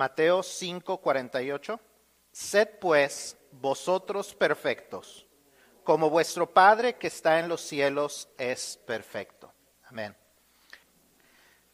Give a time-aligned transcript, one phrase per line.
[0.00, 1.78] Mateo 5, 48.
[2.32, 5.26] Sed pues vosotros perfectos,
[5.84, 9.52] como vuestro Padre que está en los cielos es perfecto.
[9.88, 10.16] Amén.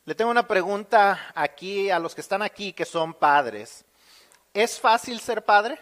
[0.05, 3.85] Le tengo una pregunta aquí a los que están aquí que son padres.
[4.53, 5.79] ¿Es fácil ser padre?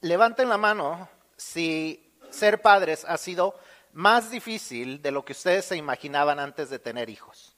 [0.00, 3.56] Levanten la mano si ser padres ha sido
[3.92, 7.54] más difícil de lo que ustedes se imaginaban antes de tener hijos.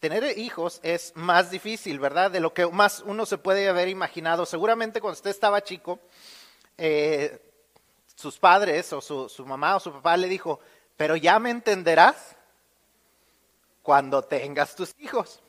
[0.00, 2.30] Tener hijos es más difícil, ¿verdad?
[2.30, 4.44] De lo que más uno se puede haber imaginado.
[4.44, 5.98] Seguramente cuando usted estaba chico,
[6.76, 7.42] eh,
[8.14, 10.60] sus padres o su, mamá o su papá le dijo,
[10.96, 12.36] pero ya me entenderás
[13.82, 15.40] cuando tengas tus hijos.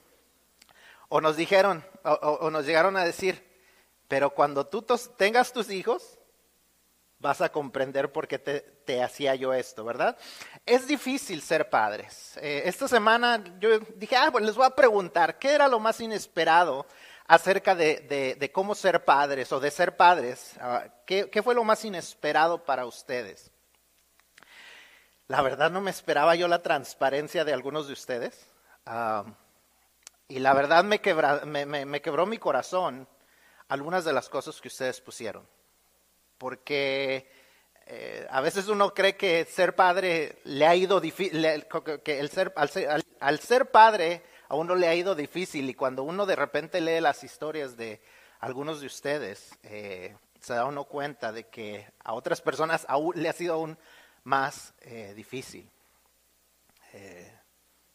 [1.10, 3.46] O nos dijeron, o nos llegaron a decir,
[4.08, 4.86] pero cuando tú
[5.18, 6.17] tengas tus hijos,
[7.20, 10.18] vas a comprender por qué te, hacía yo esto, ¿verdad?
[10.66, 12.38] Es difícil ser padres.
[12.38, 16.86] Eh, esta semana yo dije, ah, les voy a preguntar, ¿qué era lo más inesperado
[17.28, 20.54] acerca de, cómo ser padres o de ser padres?
[20.62, 23.52] Ah, ¿qué, fue lo más inesperado para ustedes?
[25.28, 28.48] La verdad no me esperaba yo la transparencia de algunos de ustedes.
[28.86, 29.26] Ah,
[30.30, 33.08] y la verdad me quebró mi corazón
[33.70, 35.46] algunas de las cosas que ustedes pusieron.
[36.38, 37.28] Porque
[37.86, 41.46] eh, a veces uno cree que ser padre le ha ido difícil,
[42.04, 46.26] que el ser, al, ser, padre a uno le ha ido difícil y cuando uno
[46.26, 48.02] de repente lee las historias de
[48.40, 53.30] algunos de ustedes, eh, se da uno cuenta de que a otras personas aún, le
[53.30, 53.78] ha sido aún
[54.24, 55.70] más eh, difícil.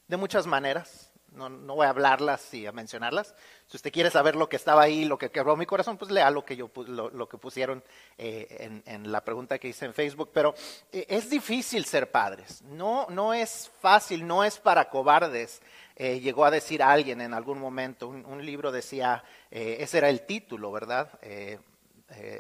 [0.09, 3.35] de muchas maneras, no, no, voy a hablarlas y a mencionarlas.
[3.67, 6.31] Si usted quiere saber lo que estaba ahí, lo que quebró mi corazón, pues lea
[6.31, 7.83] lo que, yo, lo, que pusieron
[8.19, 10.31] eh, en, la pregunta que hice en Facebook.
[10.33, 10.55] Pero
[10.93, 12.63] eh, es difícil ser padres.
[12.63, 15.63] No, no es fácil, no es para cobardes.
[15.97, 20.73] Eh, llegó a decir alguien en algún momento, un libro decía, ese era el título,
[20.73, 21.19] ¿verdad?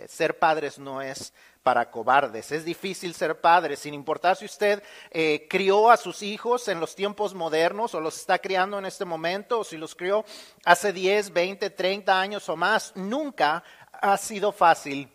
[0.06, 2.50] ser padres no es para cobardes.
[2.53, 6.95] Es difícil ser padre, sin importar si usted eh, crió a sus hijos en los
[6.95, 10.25] tiempos modernos o los está criando en este momento o si los crió
[10.65, 12.93] hace 10, 20, 30 años o más.
[12.97, 13.62] Nunca
[13.93, 15.09] ha sido fácil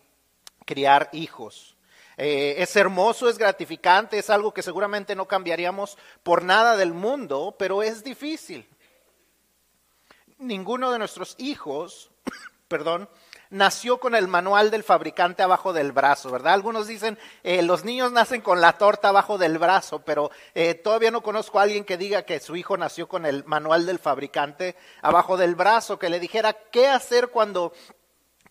[0.64, 1.76] criar hijos.
[2.16, 7.54] Eh, es hermoso, es gratificante, es algo que seguramente no cambiaríamos por nada del mundo,
[7.58, 8.68] pero es difícil.
[10.38, 12.10] Ninguno de nuestros hijos,
[12.68, 13.08] perdón,
[13.50, 16.54] nació con el manual del fabricante abajo del brazo, ¿verdad?
[16.54, 21.10] Algunos dicen, eh, los niños nacen con la torta abajo del brazo, pero eh, todavía
[21.10, 24.76] no conozco a alguien que diga que su hijo nació con el manual del fabricante
[25.02, 27.72] abajo del brazo, que le dijera qué hacer cuando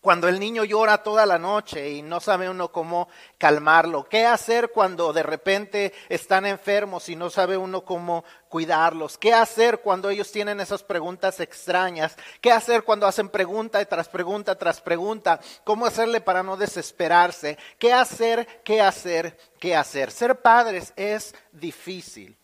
[0.00, 4.08] cuando el niño llora toda la noche y no sabe uno cómo calmarlo.
[4.08, 9.18] ¿Qué hacer cuando de repente están enfermos y no sabe uno cómo cuidarlos?
[9.18, 12.16] ¿Qué hacer cuando ellos tienen esas preguntas extrañas?
[12.40, 15.40] ¿Qué hacer cuando hacen pregunta tras pregunta tras pregunta?
[15.64, 17.58] ¿Cómo hacerle para no desesperarse?
[17.78, 18.62] ¿Qué hacer?
[18.64, 19.36] ¿Qué hacer?
[19.58, 20.10] ¿Qué hacer?
[20.10, 22.36] Ser padres es difícil.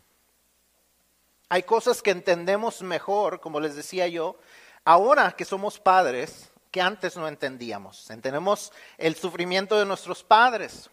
[1.48, 4.36] Hay cosas que entendemos mejor, como les decía yo,
[4.84, 8.10] ahora que somos padres que antes no entendíamos.
[8.10, 10.90] Entendemos el sufrimiento de nuestros padres.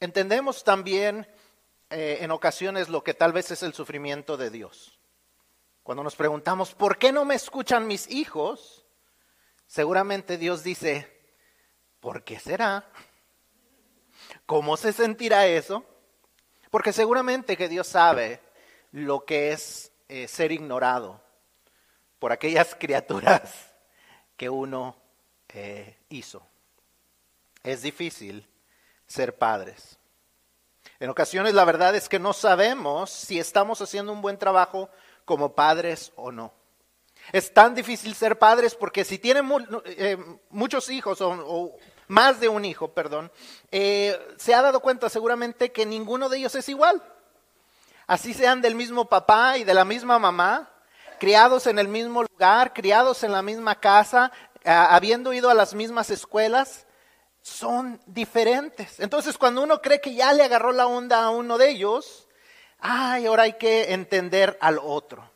[0.00, 1.26] Entendemos también
[1.88, 5.00] eh, en ocasiones lo que tal vez es el sufrimiento de Dios.
[5.82, 8.84] Cuando nos preguntamos, ¿por qué no me escuchan mis hijos?
[9.66, 11.10] Seguramente Dios dice,
[11.98, 12.84] ¿por qué será?
[14.44, 15.86] ¿Cómo se sentirá eso?
[16.68, 18.42] Porque seguramente que Dios sabe
[18.92, 21.22] lo que es eh, ser ignorado
[22.18, 23.69] por aquellas criaturas
[24.40, 24.96] que uno
[25.50, 26.40] eh, hizo.
[27.62, 28.48] Es difícil
[29.06, 29.98] ser padres.
[30.98, 34.88] En ocasiones la verdad es que no sabemos si estamos haciendo un buen trabajo
[35.26, 36.54] como padres o no.
[37.32, 39.46] Es tan difícil ser padres porque si tienen
[39.84, 40.16] eh,
[40.48, 41.76] muchos hijos o,
[42.08, 43.30] más de un hijo, perdón,
[43.70, 47.02] eh, se ha dado cuenta seguramente que ninguno de ellos es igual.
[48.06, 50.69] Así sean del mismo papá y de la misma mamá,
[51.20, 54.32] criados en el mismo lugar, criados en la misma casa,
[54.64, 56.86] habiendo ido a las mismas escuelas,
[57.42, 58.98] son diferentes.
[58.98, 62.26] Entonces, cuando uno cree que ya le agarró la onda a uno de ellos,
[62.78, 65.30] ay, ahora hay que entender al otro.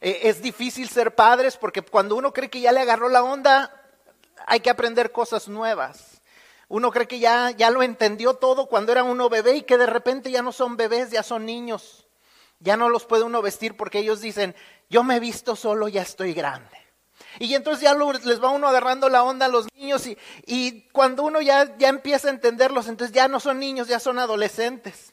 [0.00, 3.74] E, es difícil ser padres porque cuando uno cree que ya le agarró la onda,
[4.46, 6.22] hay que aprender cosas nuevas.
[6.68, 9.86] Uno cree que ya, ya lo entendió todo cuando era uno bebé y que de
[9.86, 12.01] repente ya no son bebés, ya son niños.
[12.62, 14.54] Ya no los puede uno vestir porque ellos dicen,
[14.88, 16.76] yo me he visto solo, ya estoy grande.
[17.38, 20.16] Y entonces ya les va uno agarrando la onda a los niños y,
[20.46, 24.18] y cuando uno ya, ya empieza a entenderlos, entonces ya no son niños, ya son
[24.18, 25.12] adolescentes.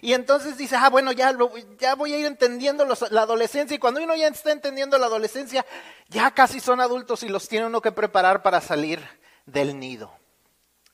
[0.00, 1.36] Y entonces dice, ah, bueno, ya,
[1.78, 3.74] ya voy a ir entendiendo la adolescencia.
[3.74, 5.64] Y cuando uno ya está entendiendo la adolescencia,
[6.08, 9.00] ya casi son adultos y los tiene uno que preparar para salir
[9.46, 10.10] del nido.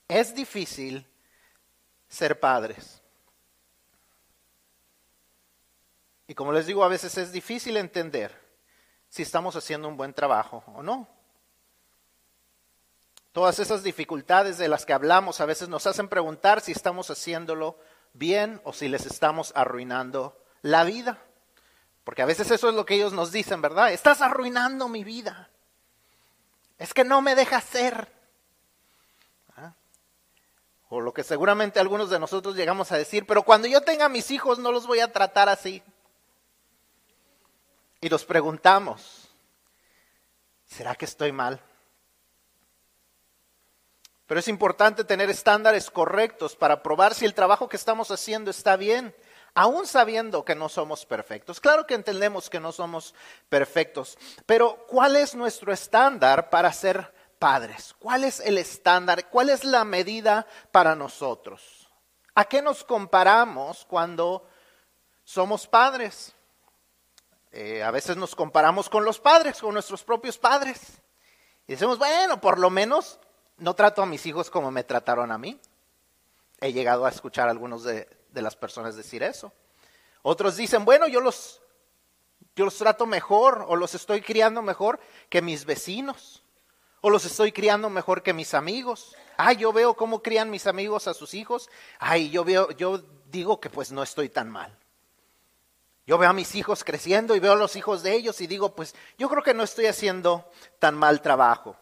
[0.07, 1.07] Es difícil
[2.07, 3.00] ser padres.
[6.27, 8.31] Y como les digo, a veces es difícil entender
[9.09, 11.07] si estamos haciendo un buen trabajo o no.
[13.31, 17.77] Todas esas dificultades de las que hablamos a veces nos hacen preguntar si estamos haciéndolo
[18.13, 21.17] bien o si les estamos arruinando la vida.
[22.03, 23.91] Porque a veces eso es lo que ellos nos dicen, ¿verdad?
[23.91, 25.49] Estás arruinando mi vida.
[26.77, 28.11] Es que no me dejas ser.
[29.55, 29.73] ¿Ah?
[30.89, 34.31] O lo que seguramente algunos de nosotros llegamos a decir, pero cuando yo tenga mis
[34.31, 35.83] hijos no los voy a tratar así.
[38.03, 39.29] Y nos preguntamos,
[40.65, 41.61] ¿será que estoy mal?
[44.25, 48.75] Pero es importante tener estándares correctos para probar si el trabajo que estamos haciendo está
[48.75, 49.15] bien,
[49.53, 51.61] aún sabiendo que no somos perfectos.
[51.61, 53.13] Claro que entendemos que no somos
[53.49, 57.93] perfectos, pero ¿cuál es nuestro estándar para ser padres?
[57.99, 59.29] ¿Cuál es el estándar?
[59.29, 61.87] ¿Cuál es la medida para nosotros?
[62.33, 64.47] ¿A qué nos comparamos cuando
[65.23, 66.33] somos padres?
[67.51, 71.01] Eh, a veces nos comparamos con los padres, con nuestros propios padres.
[71.67, 73.19] Y decimos, bueno, por lo menos
[73.57, 75.59] no trato a mis hijos como me trataron a mí.
[76.59, 79.51] He llegado a escuchar a algunos de, las personas decir eso.
[80.21, 81.61] Otros dicen, bueno, yo los,
[82.55, 84.99] yo los trato mejor o los estoy criando mejor
[85.29, 86.43] que mis vecinos
[87.01, 89.15] o los estoy criando mejor que mis amigos.
[89.37, 91.69] Ay, yo veo cómo crían mis amigos a sus hijos.
[91.99, 94.77] Ay, yo veo, yo digo que pues no estoy tan mal.
[96.05, 98.75] Yo veo a mis hijos creciendo y veo a los hijos de ellos y digo,
[98.75, 100.49] pues yo creo que no estoy haciendo
[100.79, 101.77] tan mal trabajo.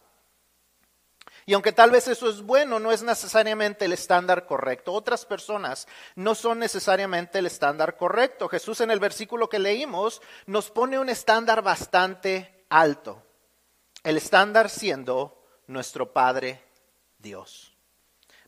[1.46, 4.92] Y aunque tal vez eso es bueno, no es necesariamente el estándar correcto.
[4.92, 8.48] Otras personas no son necesariamente el estándar correcto.
[8.48, 13.22] Jesús en el versículo que leímos nos pone un estándar bastante alto.
[14.04, 16.62] El estándar siendo nuestro Padre
[17.18, 17.69] Dios.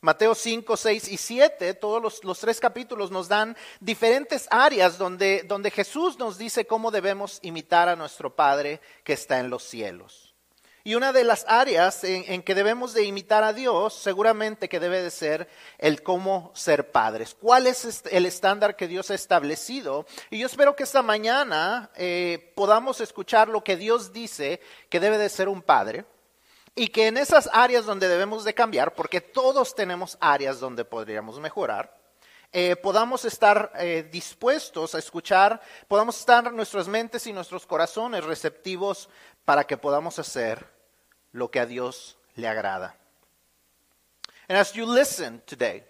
[0.04, 5.70] Mateo 5, 6 y 7, todos los, tres capítulos nos dan diferentes áreas donde, donde
[5.70, 10.34] Jesús nos dice cómo debemos imitar a nuestro Padre que está en los cielos.
[10.82, 15.00] Y una de las áreas en, que debemos de imitar a Dios, seguramente que debe
[15.00, 17.36] de ser el cómo ser padres.
[17.40, 20.04] ¿Cuál es este, el estándar que Dios ha establecido?
[20.30, 25.18] Y yo espero que esta mañana eh, podamos escuchar lo que Dios dice que debe
[25.18, 26.04] de ser un padre.
[26.74, 31.38] Y que en esas áreas donde debemos de cambiar, porque todos tenemos áreas donde podríamos
[31.38, 31.94] mejorar,
[32.54, 39.08] eh, podamos estar eh, dispuestos a escuchar, podamos estar nuestras mentes y nuestros corazones receptivos
[39.44, 40.66] para que podamos hacer
[41.32, 42.96] lo que a Dios le agrada.
[44.48, 45.84] And as you listen today,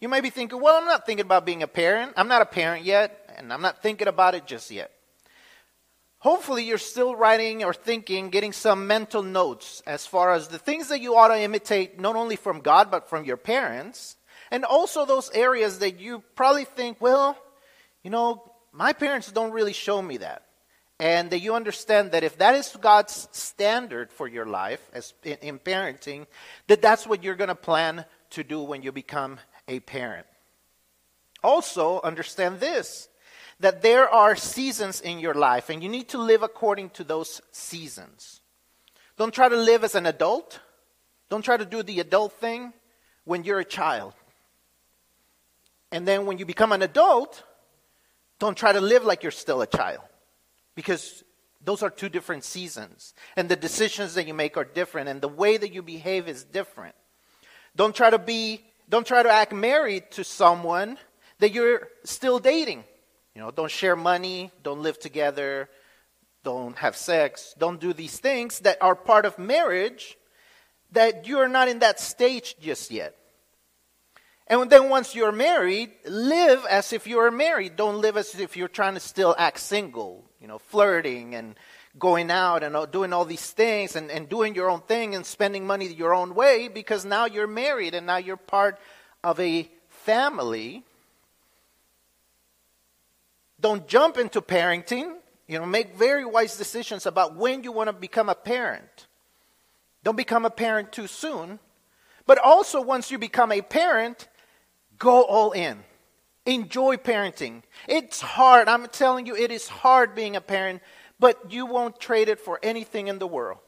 [0.00, 2.12] you may be thinking, well, I'm not thinking about being a parent.
[2.16, 4.90] I'm not a parent yet, and I'm not thinking about it just yet.
[6.26, 10.88] Hopefully, you're still writing or thinking, getting some mental notes as far as the things
[10.88, 14.16] that you ought to imitate, not only from God, but from your parents.
[14.50, 17.38] And also those areas that you probably think, well,
[18.02, 18.42] you know,
[18.72, 20.42] my parents don't really show me that
[20.98, 25.36] and that you understand that if that is God's standard for your life as in,
[25.42, 26.26] in parenting,
[26.66, 29.38] that that's what you're going to plan to do when you become
[29.68, 30.26] a parent.
[31.44, 33.08] Also, understand this
[33.60, 37.40] that there are seasons in your life, and you need to live according to those
[37.52, 38.40] seasons.
[39.16, 40.60] Don't try to live as an adult.
[41.30, 42.72] Don't try to do the adult thing
[43.24, 44.12] when you're a child.
[45.90, 47.42] And then when you become an adult,
[48.38, 50.04] don't try to live like you're still a child
[50.74, 51.24] because
[51.64, 53.14] those are two different seasons.
[53.36, 56.44] And the decisions that you make are different, and the way that you behave is
[56.44, 56.94] different.
[57.74, 60.98] Don't try to be, don't try to act married to someone
[61.38, 62.84] that you're still dating.
[63.36, 65.68] You know, don't share money, don't live together,
[66.42, 70.16] don't have sex, don't do these things that are part of marriage
[70.92, 73.14] that you're not in that stage just yet.
[74.46, 77.76] And then once you're married, live as if you are married.
[77.76, 81.56] Don't live as if you're trying to still act single you know, flirting and
[81.98, 85.26] going out and uh, doing all these things and, and doing your own thing and
[85.26, 88.78] spending money your own way because now you're married and now you're part
[89.22, 90.84] of a family.
[93.66, 95.16] Don't jump into parenting.
[95.48, 99.08] You know, make very wise decisions about when you want to become a parent.
[100.04, 101.58] Don't become a parent too soon.
[102.26, 104.28] But also, once you become a parent,
[105.00, 105.82] go all in.
[106.44, 107.64] Enjoy parenting.
[107.88, 108.68] It's hard.
[108.68, 110.80] I'm telling you, it is hard being a parent,
[111.18, 113.58] but you won't trade it for anything in the world.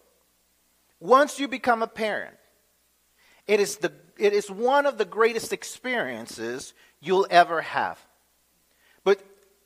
[1.00, 2.36] Once you become a parent,
[3.48, 7.98] it is, the, it is one of the greatest experiences you'll ever have.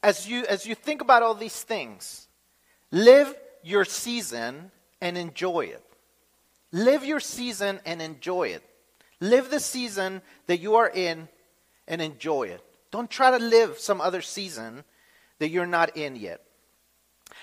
[0.02, 2.28] As you, as you think about all these things,
[2.90, 5.85] live your season and enjoy it.
[6.73, 8.62] Live your season and enjoy it.
[9.21, 11.28] Live the season that you are in
[11.87, 12.62] and enjoy it.
[12.90, 14.85] Don't try to live some other season
[15.38, 16.40] that you're not in yet.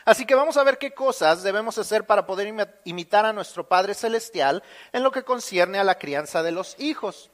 [0.06, 2.54] Así que vamos a ver qué cosas debemos hacer para poder
[2.86, 7.30] imitar a nuestro Padre Celestial en lo que concierne a la crianza de los hijos.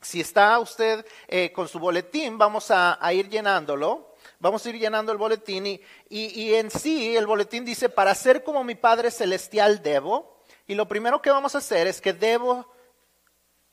[0.00, 4.09] Si está usted eh, con su boletín, vamos a, ir llenándolo.
[4.40, 8.42] Vamos a ir llenando el boletín y, y en sí el boletín dice, para ser
[8.42, 10.42] como mi Padre Celestial debo.
[10.66, 12.66] Y lo primero que vamos a hacer es que debo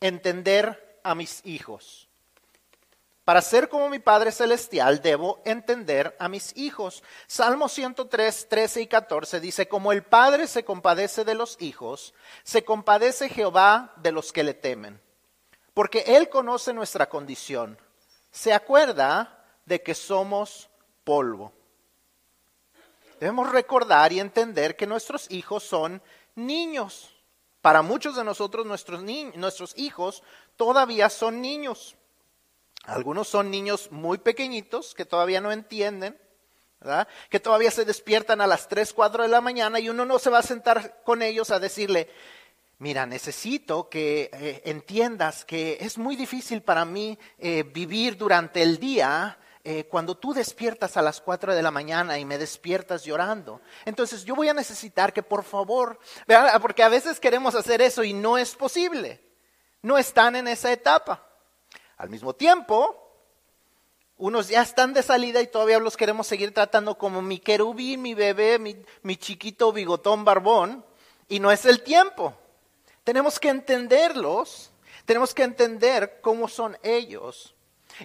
[0.01, 2.07] entender a mis hijos.
[3.27, 7.03] Para ser como mi Padre Celestial debo entender a mis hijos.
[7.27, 12.63] Salmo 103, 13 y 14 dice, como el Padre se compadece de los hijos, se
[12.63, 15.01] compadece Jehová de los que le temen,
[15.73, 17.77] porque Él conoce nuestra condición,
[18.31, 19.36] se acuerda
[19.67, 20.69] de que somos
[21.03, 21.51] polvo.
[23.19, 26.01] Debemos recordar y entender que nuestros hijos son
[26.35, 27.13] niños.
[27.61, 30.23] Para muchos de nosotros nuestros, nuestros hijos
[30.55, 31.95] todavía son niños.
[32.85, 36.17] Algunos son niños muy pequeñitos que todavía no entienden,
[37.29, 40.29] que todavía se despiertan a las 3, 4 de la mañana y uno no se
[40.29, 42.09] va a sentar con ellos a decirle,
[42.77, 48.77] mira, necesito que eh, entiendas que es muy difícil para mí eh, vivir durante el
[48.77, 49.37] día
[49.69, 53.59] eh, cuando tú despiertas a las 4 de la mañana y me despiertas llorando.
[53.83, 55.99] Entonces yo voy a necesitar que por favor,
[56.61, 59.21] porque a veces queremos hacer eso y no es posible,
[59.81, 61.27] no están en esa etapa.
[61.97, 62.95] Al mismo tiempo,
[64.15, 68.13] unos ya están de salida y todavía los queremos seguir tratando como mi querubín, mi
[68.13, 70.85] bebé, mi, chiquito bigotón barbón,
[71.27, 72.33] y no es el tiempo.
[73.03, 74.71] Tenemos que entenderlos,
[75.03, 77.53] tenemos que entender cómo son ellos,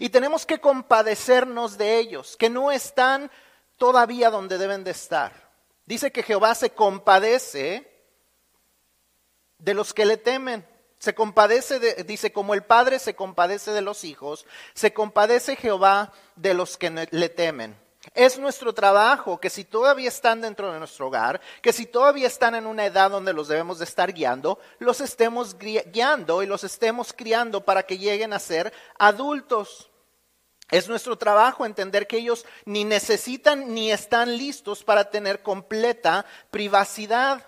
[0.01, 3.31] y tenemos que compadecernos de ellos, que no están
[3.77, 5.33] todavía donde deben de estar.
[5.87, 7.89] Dice que Jehová se compadece
[9.59, 10.67] de los que le temen.
[10.99, 16.13] Se compadece, de, dice, como el Padre se compadece de los hijos, se compadece Jehová
[16.37, 17.77] de los que le temen.
[18.15, 22.55] Es nuestro trabajo que si todavía están dentro de nuestro hogar, que si todavía están
[22.55, 27.13] en una edad donde los debemos de estar guiando, los estemos guiando y los estemos
[27.13, 29.91] criando para que lleguen a ser adultos.
[30.71, 37.47] Es nuestro trabajo entender que ellos ni necesitan ni están listos para tener completa privacidad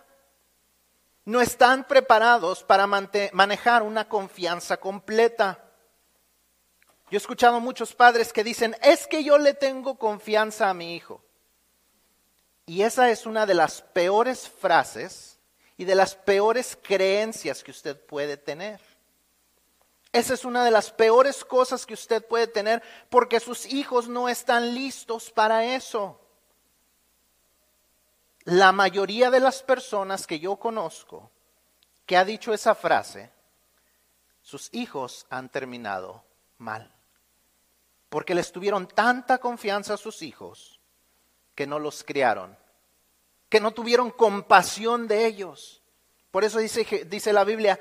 [1.25, 5.64] no están preparados para manejar una confianza completa.
[7.11, 10.95] Yo he escuchado muchos padres que dicen, es que yo le tengo confianza a mi
[10.95, 11.23] hijo.
[12.67, 15.39] Y esa es una de las peores frases
[15.77, 18.81] y de las peores creencias que usted puede tener.
[20.13, 24.29] Esa es una de las peores cosas que usted puede tener porque sus hijos no
[24.29, 26.21] están listos para eso.
[28.45, 31.31] La mayoría de las personas que yo conozco
[32.07, 33.31] que ha dicho esa frase,
[34.43, 36.23] sus hijos han terminado
[36.59, 36.93] mal.
[38.09, 40.81] Porque les tuvieron tanta confianza a sus hijos
[41.55, 42.57] que no los criaron,
[43.49, 45.83] que no tuvieron compasión de ellos.
[46.31, 47.81] Por eso dice, dice la Biblia,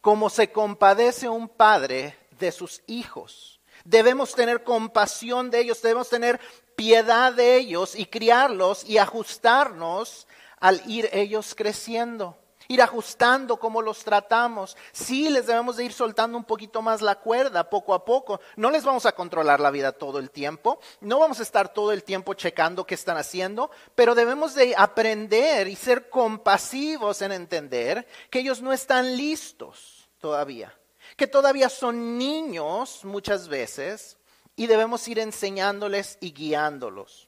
[0.00, 3.60] como se compadece un padre de sus hijos.
[3.84, 6.40] Debemos tener compasión de ellos, debemos tener
[6.76, 10.26] piedad de ellos y criarlos y ajustarnos
[10.60, 12.38] al ir ellos creciendo.
[12.68, 14.76] Ir ajustando cómo los tratamos.
[14.92, 18.40] Sí, les debemos de ir soltando un poquito más la cuerda poco a poco.
[18.56, 20.80] No les vamos a controlar la vida todo el tiempo.
[21.00, 23.70] No vamos a estar todo el tiempo checando qué están haciendo.
[23.94, 30.74] Pero debemos de aprender y ser compasivos en entender que ellos no están listos todavía.
[31.16, 34.16] Que todavía son niños muchas veces
[34.56, 37.23] y debemos ir enseñándoles y guiándolos.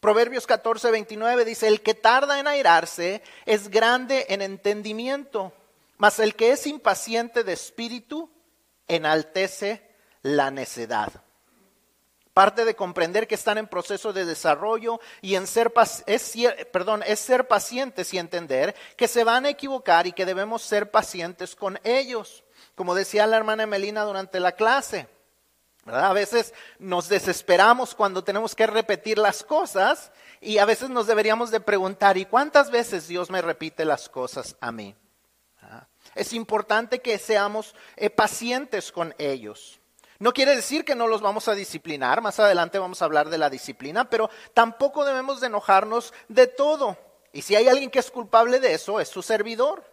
[0.00, 5.52] Proverbios 14, 29 dice, el que tarda en airarse es grande en entendimiento,
[5.98, 8.30] mas el que es impaciente de espíritu
[8.88, 9.86] enaltece
[10.22, 11.12] la necedad.
[12.32, 15.70] Parte de comprender que están en proceso de desarrollo y en ser,
[16.06, 16.34] es,
[16.72, 20.90] perdón, es ser pacientes y entender que se van a equivocar y que debemos ser
[20.90, 22.44] pacientes con ellos.
[22.74, 25.08] Como decía la hermana Melina durante la clase,
[25.86, 31.50] a veces nos desesperamos cuando tenemos que repetir las cosas y a veces nos deberíamos
[31.50, 34.94] de preguntar, ¿y cuántas veces Dios me repite las cosas a mí?
[36.14, 39.80] Es importante que seamos eh, pacientes con ellos.
[40.18, 43.38] No quiere decir que no los vamos a disciplinar, más adelante vamos a hablar de
[43.38, 46.98] la disciplina, pero tampoco debemos de enojarnos de todo.
[47.32, 49.84] Y si hay alguien que es culpable de eso, es su servidor.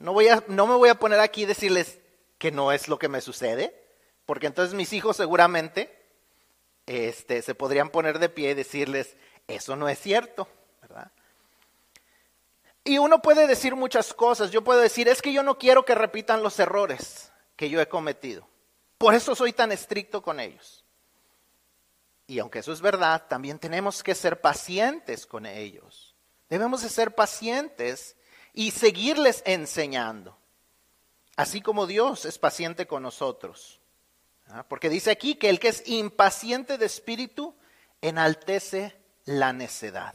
[0.00, 2.00] No, voy a, no me voy a poner aquí y decirles,
[2.38, 3.74] que no es lo que me sucede,
[4.24, 5.96] porque entonces mis hijos seguramente
[6.86, 9.16] este, se podrían poner de pie y decirles,
[9.48, 10.48] eso no es cierto,
[10.82, 11.10] ¿verdad?
[12.84, 14.52] Y uno puede decir muchas cosas.
[14.52, 17.88] Yo puedo decir, es que yo no quiero que repitan los errores que yo he
[17.88, 18.48] cometido.
[18.96, 20.84] Por eso soy tan estricto con ellos.
[22.28, 26.14] Y aunque eso es verdad, también tenemos que ser pacientes con ellos.
[26.48, 28.16] Debemos de ser pacientes
[28.52, 30.38] y seguirles enseñando.
[31.36, 33.80] Así como Dios es paciente con nosotros.
[34.48, 34.64] ¿Ah?
[34.68, 37.54] Porque dice aquí que el que es impaciente de espíritu
[38.00, 40.14] enaltece la necedad.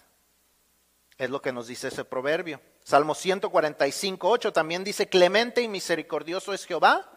[1.18, 2.60] Es lo que nos dice ese proverbio.
[2.84, 7.12] Salmo 145, 8 también dice, clemente y misericordioso es Jehová,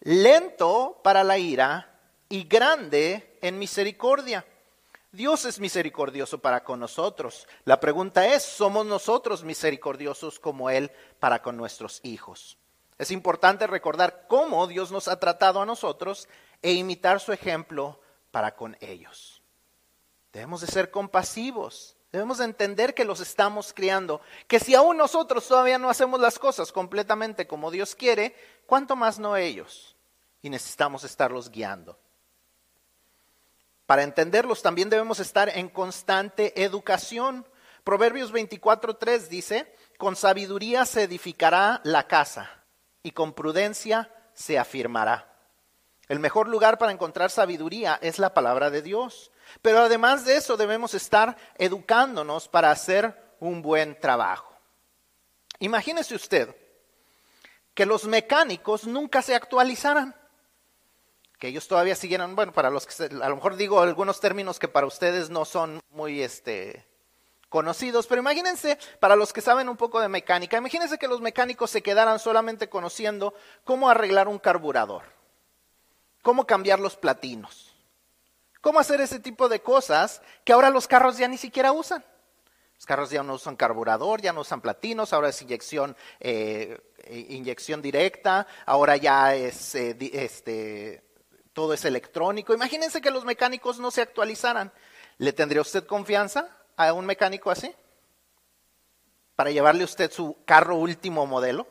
[0.00, 4.46] lento para la ira y grande en misericordia.
[5.10, 7.48] Dios es misericordioso para con nosotros.
[7.64, 12.59] La pregunta es, ¿somos nosotros misericordiosos como Él para con nuestros hijos?
[13.00, 16.28] Es importante recordar cómo Dios nos ha tratado a nosotros
[16.60, 17.98] e imitar su ejemplo
[18.30, 19.42] para con ellos.
[20.34, 25.48] Debemos de ser compasivos, debemos de entender que los estamos criando, que si aún nosotros
[25.48, 29.96] todavía no hacemos las cosas completamente como Dios quiere, ¿cuánto más no ellos?
[30.42, 31.98] Y necesitamos estarlos guiando.
[33.86, 37.46] Para entenderlos también debemos estar en constante educación.
[37.82, 42.59] Proverbios 24.3 dice, con sabiduría se edificará la casa
[43.02, 45.30] y con prudencia se afirmará.
[46.08, 49.30] El mejor lugar para encontrar sabiduría es la palabra de Dios.
[49.62, 54.52] Pero además de eso debemos estar educándonos para hacer un buen trabajo.
[55.60, 56.56] Imagínese usted
[57.74, 60.16] que los mecánicos nunca se actualizaran,
[61.38, 64.68] que ellos todavía siguieran, bueno, para los que a lo mejor digo algunos términos que
[64.68, 66.89] para ustedes no son muy este
[67.50, 71.70] conocidos, pero imagínense, para los que saben un poco de mecánica, imagínense que los mecánicos
[71.70, 75.02] se quedaran solamente conociendo cómo arreglar un carburador,
[76.22, 77.74] cómo cambiar los platinos,
[78.62, 82.04] cómo hacer ese tipo de cosas que ahora los carros ya ni siquiera usan.
[82.76, 86.80] Los carros ya no usan carburador, ya no usan platinos, ahora es inyección, eh,
[87.28, 91.04] inyección directa, ahora ya es eh, este,
[91.52, 92.54] todo es electrónico.
[92.54, 94.72] Imagínense que los mecánicos no se actualizaran.
[95.18, 96.59] ¿Le tendría usted confianza?
[96.88, 97.74] A un mecánico así?
[99.36, 101.66] Para llevarle usted su carro último modelo.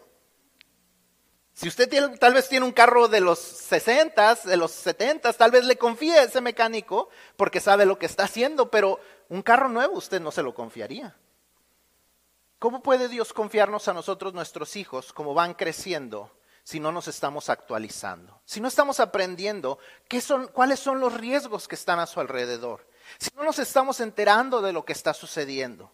[1.53, 5.65] Si usted tal vez tiene un carro de los 60, de los 70, tal vez
[5.65, 9.95] le confíe a ese mecánico porque sabe lo que está haciendo, pero un carro nuevo
[9.95, 11.17] usted no se lo confiaría.
[12.59, 16.31] ¿Cómo puede Dios confiarnos a nosotros, nuestros hijos, como van creciendo,
[16.63, 18.41] si no nos estamos actualizando?
[18.45, 22.88] Si no estamos aprendiendo qué son, cuáles son los riesgos que están a su alrededor
[23.17, 25.91] si no nos estamos enterando de lo que está sucediendo.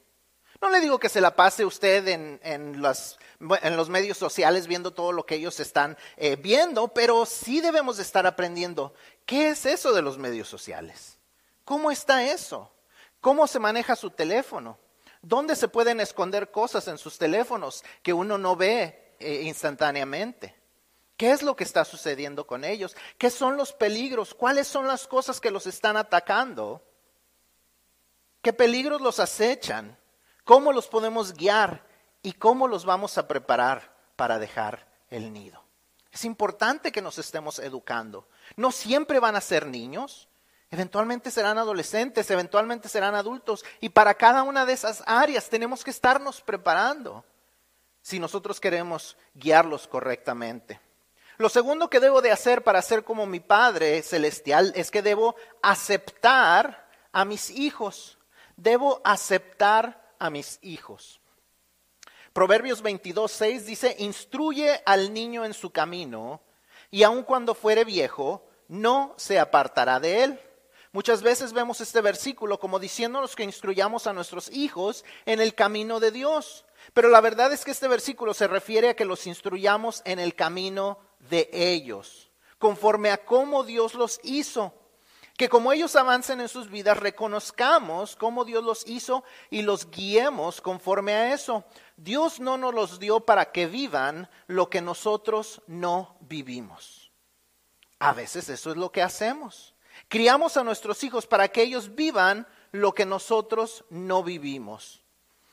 [0.61, 5.25] No le digo que se la pase usted en, los medios sociales viendo todo lo
[5.25, 8.93] que ellos están eh, viendo, pero sí debemos de estar aprendiendo
[9.25, 11.19] qué es eso de los medios sociales.
[11.65, 12.71] ¿Cómo está eso?
[13.19, 14.77] ¿Cómo se maneja su teléfono?
[15.21, 20.55] ¿Dónde se pueden esconder cosas en sus teléfonos que uno no ve eh, instantáneamente?
[21.17, 22.95] ¿Qué es lo que está sucediendo con ellos?
[23.17, 24.33] ¿Qué son los peligros?
[24.33, 26.83] ¿Cuáles son las cosas que los están atacando?
[28.45, 29.97] ¿Qué peligros los acechan?
[30.43, 31.83] ¿Cómo los podemos guiar?
[32.21, 35.63] ¿Y cómo los vamos a preparar para dejar el nido?
[36.11, 38.27] Es importante que nos estemos educando.
[38.55, 40.27] No siempre van a ser niños,
[40.69, 43.65] eventualmente serán adolescentes, eventualmente serán adultos.
[43.81, 47.25] Y para cada una de esas áreas tenemos que estarnos preparando
[48.03, 50.79] si nosotros queremos guiarlos correctamente.
[51.37, 55.35] Lo segundo que debo de hacer para ser como mi Padre Celestial es que debo
[55.63, 58.14] aceptar a mis hijos
[58.57, 61.19] debo aceptar a mis hijos.
[62.33, 66.41] Proverbios 22, 6 dice, instruye al niño en su camino
[66.91, 70.39] y aun cuando fuere viejo, no se apartará de él.
[70.91, 75.99] Muchas veces vemos este versículo como diciéndonos que instruyamos a nuestros hijos en el camino
[75.99, 76.65] de Dios.
[76.93, 80.35] Pero la verdad es que este versículo se refiere a que los instruyamos en el
[80.35, 84.73] camino de ellos, conforme a cómo Dios los hizo
[85.37, 90.61] que como ellos avancen en sus vidas, reconozcamos cómo Dios los hizo y los guiemos
[90.61, 91.65] conforme a eso.
[91.97, 97.11] Dios no nos los dio para que vivan lo que nosotros no vivimos.
[97.99, 99.73] A veces eso es lo que hacemos.
[100.07, 105.01] Criamos a nuestros hijos para que ellos vivan lo que nosotros no vivimos.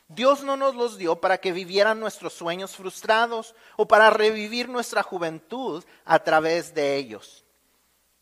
[0.09, 5.03] Dios no nos los dio para que vivieran nuestros sueños frustrados o para revivir nuestra
[5.03, 7.45] juventud a través de ellos.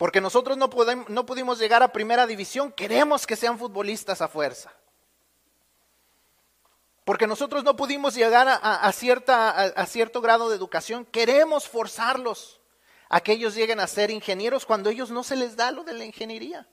[0.01, 4.29] Porque nosotros no, podemos, no pudimos llegar a primera división, queremos que sean futbolistas a
[4.29, 4.73] fuerza.
[7.05, 12.63] Porque nosotros no pudimos llegar a, a, cierto grado de educación, queremos forzarlos
[13.11, 15.93] a que ellos lleguen a ser ingenieros cuando ellos no se les da lo de
[15.93, 16.67] la ingeniería.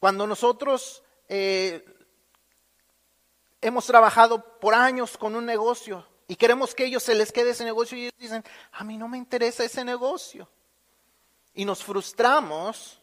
[0.00, 1.84] Cuando nosotros eh,
[3.60, 7.64] hemos trabajado por años con un negocio y queremos que ellos se les quede ese
[7.64, 8.42] negocio y ellos dicen,
[8.72, 10.48] a mí no me interesa ese negocio.
[11.54, 12.98] Y nos frustramos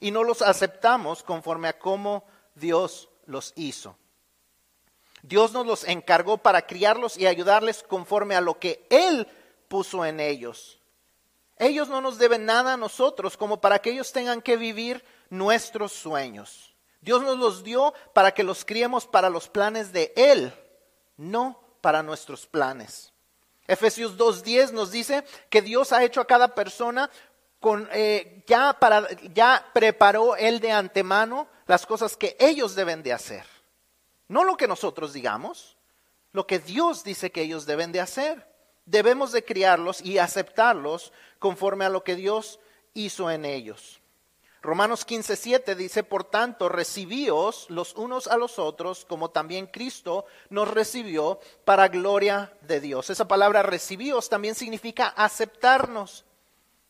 [0.00, 3.96] y no los aceptamos conforme a cómo Dios los hizo.
[5.22, 9.28] Dios nos los encargó para criarlos y ayudarles conforme a lo que Él
[9.68, 10.80] puso en ellos.
[11.56, 15.92] Ellos no nos deben nada a nosotros como para que ellos tengan que vivir nuestros
[15.92, 16.74] sueños.
[17.00, 20.52] Dios nos los dio para que los criemos para los planes de Él,
[21.16, 23.12] no para nuestros planes.
[23.68, 27.10] Efesios 2.10 nos dice que Dios ha hecho a cada persona
[27.62, 33.14] con, eh, ya, para, ya preparó Él de antemano las cosas que ellos deben de
[33.14, 33.46] hacer.
[34.28, 35.78] No lo que nosotros digamos,
[36.32, 38.46] lo que Dios dice que ellos deben de hacer.
[38.84, 42.58] Debemos de criarlos y aceptarlos conforme a lo que Dios
[42.92, 44.02] hizo en ellos.
[44.62, 50.68] Romanos 15:7 dice, por tanto, recibíos los unos a los otros, como también Cristo nos
[50.68, 53.10] recibió para gloria de Dios.
[53.10, 56.24] Esa palabra recibíos también significa aceptarnos.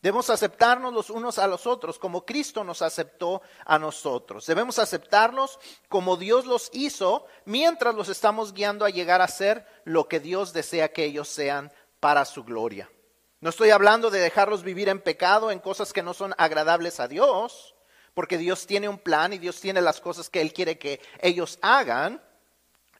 [0.03, 4.45] Debemos aceptarnos los unos a los otros como Cristo nos aceptó a nosotros.
[4.45, 10.09] Debemos aceptarlos como Dios los hizo mientras los estamos guiando a llegar a ser lo
[10.09, 12.91] que Dios desea que ellos sean para su gloria.
[13.39, 17.07] No estoy hablando de dejarlos vivir en pecado, en cosas que no son agradables a
[17.07, 17.73] Dios,
[18.13, 21.59] porque Dios tiene un plan y Dios tiene las cosas que Él quiere que ellos
[21.61, 22.21] hagan.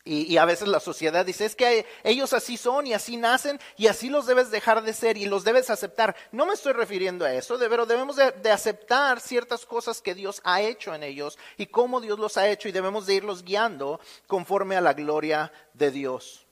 [0.06, 3.88] Y, a veces la sociedad dice, es que ellos así son y así nacen y
[3.88, 6.14] así los debes dejar de ser y los debes aceptar.
[6.34, 10.42] No me estoy refiriendo a eso, pero debemos de, de, aceptar ciertas cosas que Dios
[10.44, 14.02] ha hecho en ellos y cómo Dios los ha hecho y debemos de irlos guiando
[14.28, 16.46] conforme a la gloria de Dios.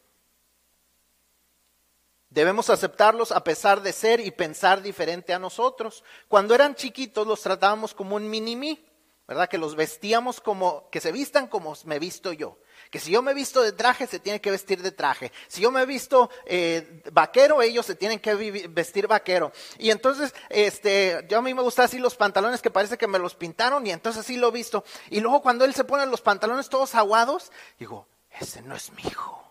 [2.30, 6.06] Debemos aceptarlos a pesar de ser y pensar diferente a nosotros.
[6.30, 8.82] Cuando eran chiquitos los tratábamos como un mini-mí,
[9.28, 9.50] ¿verdad?
[9.50, 12.58] Que los vestíamos como, que se vistan como me visto yo.
[12.91, 15.32] Que si yo me he visto de traje, se tiene que vestir de traje.
[15.47, 18.36] Si yo me he visto eh, vaquero, ellos se tienen que
[18.67, 19.54] vestir vaquero.
[19.80, 23.17] Y entonces, este, yo a mí me gustan así los pantalones que parece que me
[23.17, 24.84] los pintaron y entonces así lo he visto.
[25.10, 29.04] Y luego cuando él se pone los pantalones todos aguados, digo, ese no es mi
[29.04, 29.41] hijo.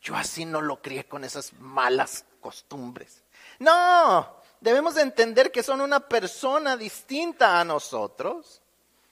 [0.00, 3.22] Yo así no lo crié con esas malas costumbres.
[3.58, 8.62] No, debemos de entender que son una persona distinta a nosotros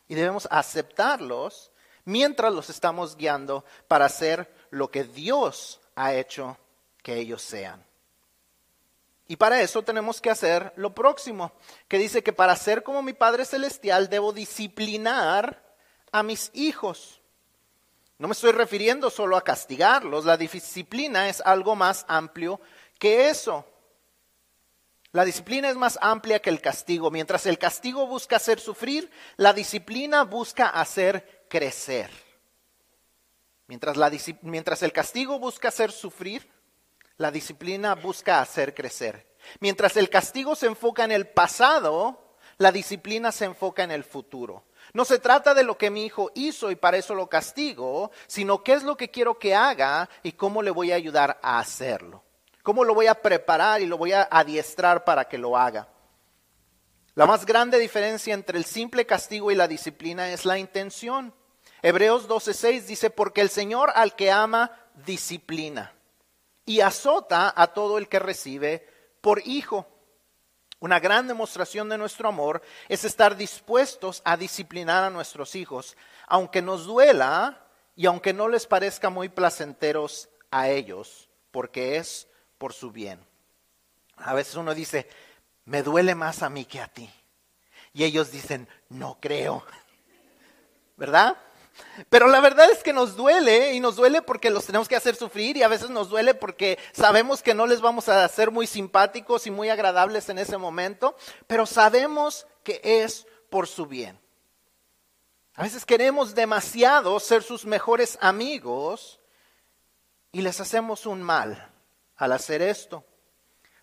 [0.08, 1.70] y debemos aceptarlos
[2.08, 6.56] mientras los estamos guiando para hacer lo que Dios ha hecho
[7.02, 7.84] que ellos sean.
[9.26, 11.52] Y para eso tenemos que hacer lo próximo,
[11.86, 15.62] que dice que para ser como mi Padre Celestial debo disciplinar
[16.10, 17.20] a mis hijos.
[18.16, 22.58] No me estoy refiriendo solo a castigarlos, la disciplina es algo más amplio
[22.98, 23.66] que eso.
[25.12, 27.10] La disciplina es más amplia que el castigo.
[27.10, 32.10] Mientras el castigo busca hacer sufrir, la disciplina busca hacer crecer.
[33.66, 36.50] Mientras, el castigo busca hacer sufrir,
[37.16, 39.36] la disciplina busca hacer crecer.
[39.60, 44.64] Mientras el castigo se enfoca en el pasado, la disciplina se enfoca en el futuro.
[44.94, 48.62] No se trata de lo que mi hijo hizo y para eso lo castigo, sino
[48.62, 52.24] qué es lo que quiero que haga y cómo le voy a ayudar a hacerlo.
[52.62, 55.88] Cómo lo voy a preparar y lo voy a adiestrar para que lo haga.
[57.14, 61.34] La más grande diferencia entre el simple castigo y la disciplina es la intención.
[61.82, 64.72] Hebreos 12:6 dice, porque el Señor al que ama,
[65.06, 65.92] disciplina
[66.64, 68.86] y azota a todo el que recibe
[69.20, 69.86] por hijo.
[70.80, 76.62] Una gran demostración de nuestro amor es estar dispuestos a disciplinar a nuestros hijos, aunque
[76.62, 82.92] nos duela y aunque no les parezca muy placenteros a ellos, porque es por su
[82.92, 83.18] bien.
[84.16, 85.08] A veces uno dice,
[85.64, 87.10] me duele más a mí que a ti.
[87.92, 89.64] Y ellos dicen, no creo.
[90.96, 91.36] ¿Verdad?
[92.08, 95.16] Pero la verdad es que nos duele y nos duele porque los tenemos que hacer
[95.16, 98.66] sufrir y a veces nos duele porque sabemos que no les vamos a hacer muy
[98.66, 104.18] simpáticos y muy agradables en ese momento, pero sabemos que es por su bien.
[105.54, 109.18] A veces queremos demasiado ser sus mejores amigos
[110.30, 111.72] y les hacemos un mal
[112.16, 113.04] al hacer esto.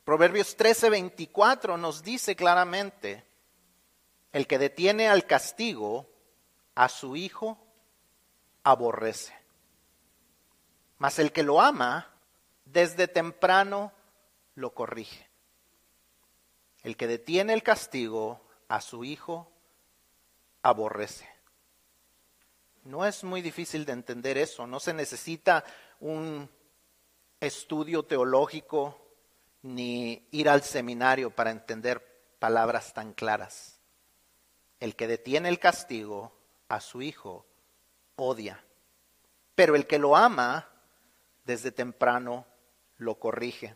[0.05, 3.25] Proverbios 13:24 nos dice claramente,
[4.31, 6.07] el que detiene al castigo
[6.75, 7.64] a su hijo
[8.65, 9.33] aborrece.
[10.97, 12.11] Mas el que lo ama,
[12.65, 13.93] desde temprano
[14.55, 15.29] lo corrige.
[16.83, 19.49] El que detiene el castigo a su hijo,
[20.63, 21.29] aborrece.
[22.83, 25.63] No es muy difícil de entender eso, no se necesita
[25.99, 26.49] un
[27.39, 28.99] estudio teológico
[29.61, 33.79] ni ir al seminario para entender palabras tan claras.
[34.79, 36.35] El que detiene el castigo
[36.67, 37.45] a su hijo
[38.15, 38.63] odia.
[39.55, 40.69] Pero el que lo ama,
[41.43, 42.45] desde temprano
[42.97, 43.75] lo corrige.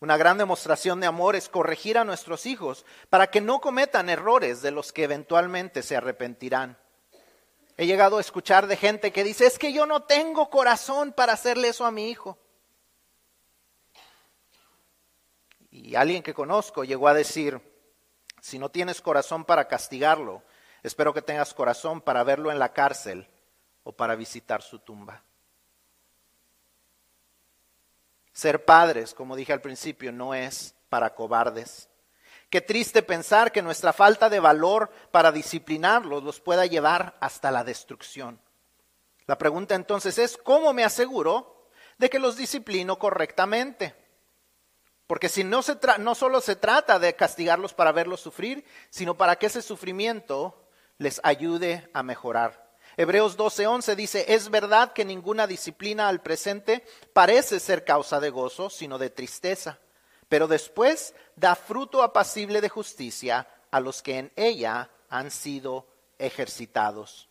[0.00, 4.60] Una gran demostración de amor es corregir a nuestros hijos para que no cometan errores
[4.60, 6.78] de los que eventualmente se arrepentirán.
[7.78, 11.32] He llegado a escuchar de gente que dice, es que yo no tengo corazón para
[11.32, 12.38] hacerle eso a mi hijo.
[15.70, 17.60] Y alguien que conozco llegó a decir,
[18.40, 20.42] si no tienes corazón para castigarlo,
[20.86, 23.28] espero que tengas corazón para verlo en la cárcel
[23.82, 25.22] o para visitar su tumba.
[28.32, 31.88] Ser padres, como dije al principio, no es para cobardes.
[32.50, 37.64] Qué triste pensar que nuestra falta de valor para disciplinarlos los pueda llevar hasta la
[37.64, 38.40] destrucción.
[39.26, 41.68] La pregunta entonces es, ¿cómo me aseguro
[41.98, 43.94] de que los disciplino correctamente?
[45.06, 49.62] Porque si no, solo se trata de castigarlos para verlos sufrir, sino para que ese
[49.62, 50.65] sufrimiento
[50.98, 52.66] les ayude a mejorar.
[52.96, 58.70] Hebreos 12:11 dice, es verdad que ninguna disciplina al presente parece ser causa de gozo,
[58.70, 59.78] sino de tristeza,
[60.28, 65.86] pero después da fruto apacible de justicia a los que en ella han sido
[66.18, 67.28] ejercitados.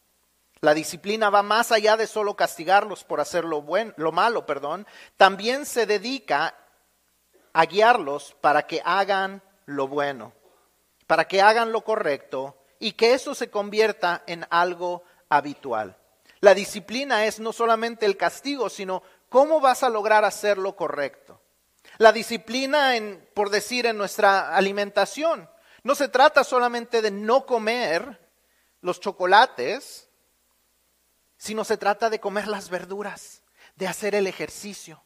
[0.62, 4.88] La disciplina va más allá de solo castigarlos por hacer lo, bueno, lo malo, perdón.
[5.18, 6.56] También se dedica
[7.54, 10.34] a guiarlos para que hagan lo bueno,
[11.08, 15.98] para que hagan lo correcto y que eso se convierta en algo habitual.
[16.40, 21.42] La disciplina es no solamente el castigo, sino cómo vas a lograr hacer lo correcto.
[21.98, 25.50] La disciplina, en, por decir, en nuestra alimentación,
[25.84, 28.20] no se trata solamente de no comer
[28.82, 30.10] los chocolates,
[31.38, 33.44] sino se trata de comer las verduras,
[33.76, 35.04] de hacer el ejercicio,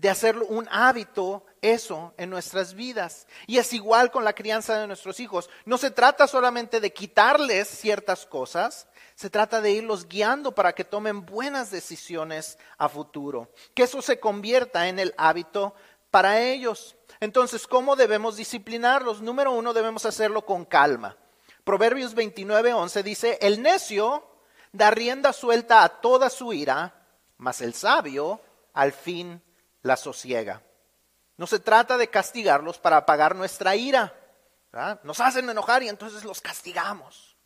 [0.00, 3.26] de hacerlo un hábito eso en nuestras vidas.
[3.46, 5.50] Y es igual con la crianza de nuestros hijos.
[5.66, 10.84] No se trata solamente de quitarles ciertas cosas, se trata de irlos guiando para que
[10.84, 13.50] tomen buenas decisiones a futuro.
[13.74, 15.74] Que eso se convierta en el hábito
[16.10, 16.96] para ellos.
[17.20, 19.20] Entonces, ¿cómo debemos disciplinarlos?
[19.20, 21.18] Número uno, debemos hacerlo con calma.
[21.62, 24.26] Proverbios 29, 11 dice, el necio
[24.72, 26.94] da rienda suelta a toda su ira,
[27.36, 28.40] mas el sabio
[28.72, 29.42] al fin
[29.82, 30.62] la sosiega.
[31.36, 34.14] No se trata de castigarlos para apagar nuestra ira.
[35.02, 37.36] Nos hacen enojar y entonces los castigamos.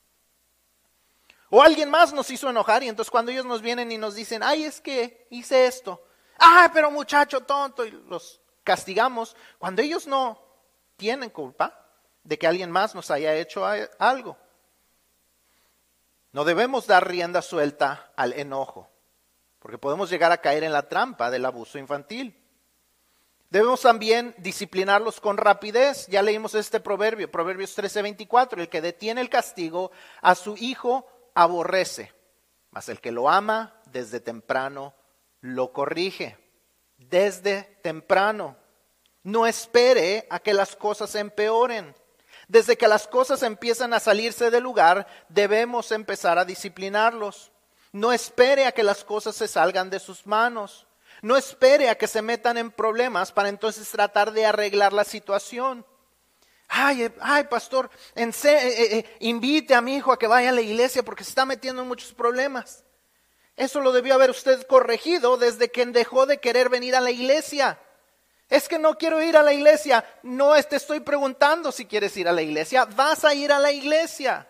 [1.50, 4.42] O alguien más nos hizo enojar y entonces cuando ellos nos vienen y nos dicen,
[4.42, 6.04] ay, es que hice esto.
[6.38, 10.42] Ah, pero muchacho tonto, y los castigamos cuando ellos no
[10.96, 11.86] tienen culpa
[12.24, 13.64] de que alguien más nos haya hecho
[13.98, 14.36] algo.
[16.32, 18.90] No debemos dar rienda suelta al enojo
[19.64, 22.38] porque podemos llegar a caer en la trampa del abuso infantil.
[23.48, 26.07] Debemos también disciplinarlos con rapidez.
[26.09, 32.12] Ya leímos este proverbio, Proverbios 13:24, el que detiene el castigo a su hijo aborrece,
[32.72, 34.94] mas el que lo ama desde temprano
[35.40, 36.37] lo corrige.
[36.98, 38.59] Desde temprano.
[39.22, 41.94] No espere a que las cosas empeoren.
[42.48, 47.50] Desde que las cosas empiezan a salirse del lugar, debemos empezar a disciplinarlos.
[47.94, 50.85] No espere a que las cosas se salgan de sus manos.
[51.22, 55.87] No espere a que se metan en problemas para entonces tratar de arreglar la situación.
[56.66, 60.61] Ay, eh, ay, pastor, eh, eh, invite a mi hijo a que vaya a la
[60.61, 62.83] iglesia porque se está metiendo en muchos problemas.
[63.57, 67.78] Eso lo debió haber usted corregido desde que dejó de querer venir a la iglesia.
[68.48, 70.04] Es que no quiero ir a la iglesia.
[70.24, 72.87] No te estoy preguntando si quieres ir a la iglesia.
[72.87, 74.48] Vas a ir a la iglesia.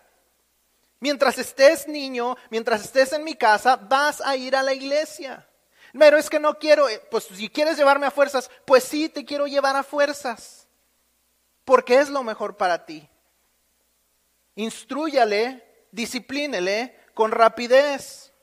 [1.05, 5.47] Mientras estés niño, mientras estés en mi casa, vas a ir a la iglesia.
[5.93, 9.23] Pero es que no quiero, eh, pues si quieres llevarme a fuerzas, pues sí, te
[9.23, 10.67] quiero llevar a fuerzas.
[11.63, 13.07] Porque es lo mejor para ti.
[14.55, 18.33] Instruyale, disciplínele con rapidez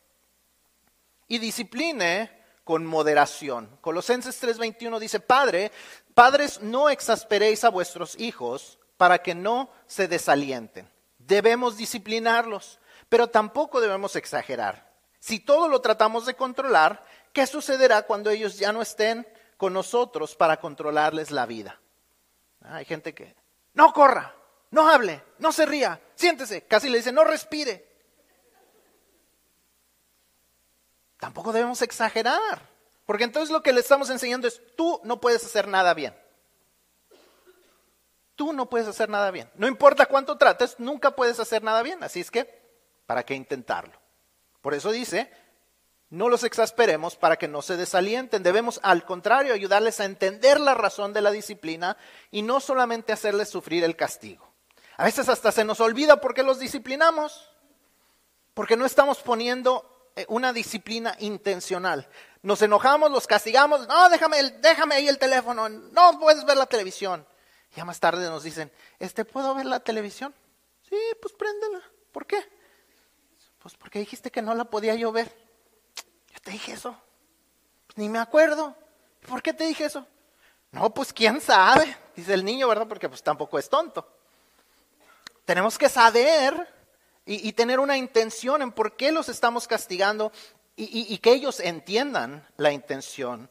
[1.26, 2.30] y discipline
[2.62, 3.76] con moderación.
[3.80, 5.72] Colosenses 3:21 dice, Padre,
[6.14, 10.91] padres, no exasperéis a vuestros hijos para que no se desalienten.
[11.26, 14.90] Debemos disciplinarlos, pero tampoco debemos exagerar.
[15.20, 20.34] Si todo lo tratamos de controlar, ¿qué sucederá cuando ellos ya no estén con nosotros
[20.34, 21.80] para controlarles la vida?
[22.62, 23.36] Ah, hay gente que
[23.74, 24.34] no corra,
[24.70, 27.88] no hable, no se ría, siéntese, casi le dice no respire.
[31.18, 32.68] Tampoco debemos exagerar,
[33.06, 36.14] porque entonces lo que le estamos enseñando es tú no puedes hacer nada bien
[38.36, 39.50] tú no puedes hacer nada bien.
[39.54, 42.02] No importa cuánto trates, nunca puedes hacer nada bien.
[42.02, 42.48] Así es que,
[43.06, 43.98] ¿para qué intentarlo?
[44.60, 45.30] Por eso dice,
[46.10, 48.42] no los exasperemos para que no se desalienten.
[48.42, 51.96] Debemos, al contrario, ayudarles a entender la razón de la disciplina
[52.30, 54.52] y no solamente hacerles sufrir el castigo.
[54.96, 57.48] A veces hasta se nos olvida por qué los disciplinamos.
[58.54, 62.06] Porque no estamos poniendo eh, una disciplina intencional.
[62.42, 67.26] Nos enojamos, los castigamos, no, déjame, déjame ahí el teléfono, no puedes ver la televisión.
[67.74, 70.34] Ya más tarde nos dicen, este, ¿puedo ver la televisión?
[70.88, 71.82] Sí, pues préndela.
[72.12, 72.38] ¿Por qué?
[73.58, 75.34] Pues porque dijiste que no la podía yo ver.
[76.32, 76.96] Yo te dije eso.
[77.86, 78.76] Pues ni me acuerdo.
[79.26, 80.06] ¿Por qué te dije eso?
[80.72, 82.88] No, pues quién sabe, dice el niño, ¿verdad?
[82.88, 84.06] Porque pues tampoco es tonto.
[85.44, 86.68] Tenemos que saber
[87.24, 90.32] y, tener una intención en por qué los estamos castigando
[90.74, 93.50] y, y que ellos entiendan la intención,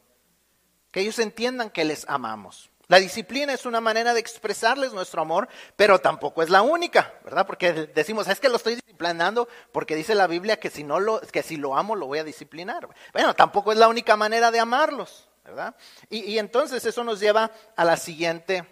[0.91, 2.70] que ellos entiendan que les amamos.
[2.91, 7.47] La disciplina es una manera de expresarles nuestro amor, pero tampoco es la única, ¿verdad?
[7.47, 11.21] Porque decimos, es que lo estoy disciplinando porque dice la Biblia que si, no lo,
[11.21, 12.89] que si lo amo lo voy a disciplinar.
[13.13, 15.73] Bueno, tampoco es la única manera de amarlos, ¿verdad?
[16.09, 18.65] Y, entonces eso nos lleva a la siguiente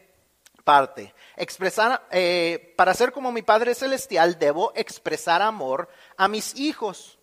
[0.65, 1.13] parte.
[1.38, 7.18] Expresar, eh, para ser como mi Padre Celestial, debo expresar amor a mis hijos.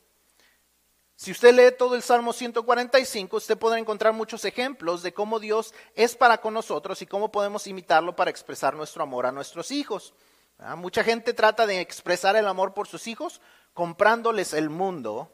[1.18, 5.72] Si usted lee todo el Salmo 145, usted podrá encontrar muchos ejemplos de cómo Dios
[5.94, 10.12] es para con nosotros y cómo podemos imitarlo para expresar nuestro amor a nuestros hijos.
[10.58, 13.40] Ah, mucha gente trata de expresar el amor por sus hijos
[13.72, 15.32] comprándoles el mundo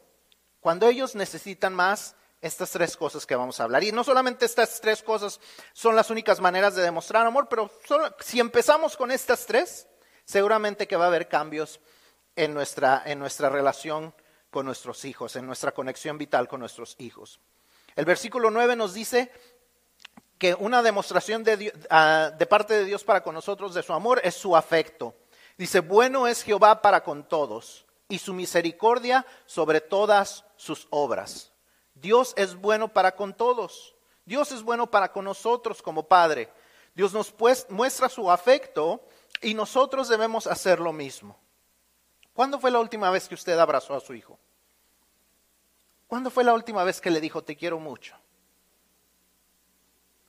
[0.60, 3.82] cuando ellos necesitan más estas tres cosas que vamos a hablar.
[3.82, 5.40] Y no solamente estas tres cosas
[5.72, 7.72] son las únicas maneras de demostrar amor, pero
[8.20, 9.88] si empezamos con estas tres,
[10.24, 11.80] seguramente que va a haber cambios
[12.36, 14.14] en nuestra, en nuestra relación
[14.52, 17.40] con nuestros hijos, en nuestra conexión vital con nuestros hijos.
[17.96, 19.32] El versículo 9 nos dice
[20.38, 24.20] que una demostración de, ah, de, parte de Dios para con nosotros de su amor
[24.22, 25.14] es su afecto.
[25.56, 31.50] Dice, bueno es Jehová para con todos y su misericordia sobre todas sus obras.
[31.94, 33.94] Dios es bueno para con todos.
[34.26, 36.52] Dios es bueno para con nosotros como Padre.
[36.94, 39.00] Dios nos pues, muestra su afecto
[39.40, 41.38] y nosotros debemos hacer lo mismo.
[42.32, 44.38] ¿Cuándo fue la última vez que usted abrazó a su hijo?
[46.06, 48.16] ¿Cuándo fue la última vez que le dijo te quiero mucho?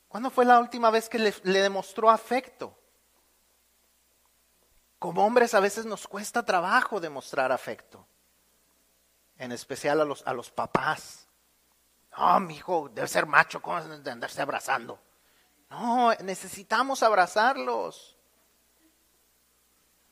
[0.07, 2.77] ¿Cuándo fue la última vez que le, demostró afecto?
[4.99, 8.05] Como hombres a veces nos cuesta trabajo demostrar afecto,
[9.37, 11.27] en especial a los, a los papás.
[12.17, 14.99] No, mi hijo debe ser macho, ¿cómo de andarse abrazando?
[15.69, 18.15] No, necesitamos abrazarlos.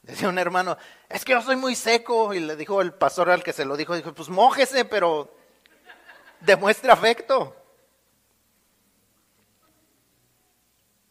[0.04, 0.78] Decía un hermano,
[1.10, 2.34] es que yo soy muy seco.
[2.34, 5.34] Y le dijo el pastor al que se lo dijo, dijo, pues mójese, pero
[6.40, 7.56] demuestre afecto.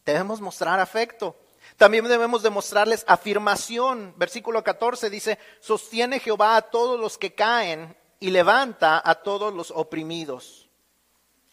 [0.05, 1.37] Debemos mostrar afecto.
[1.77, 4.15] También debemos demostrarles afirmación.
[4.17, 9.71] Versículo 14 dice, sostiene Jehová a todos los que caen y levanta a todos los
[9.71, 10.69] oprimidos.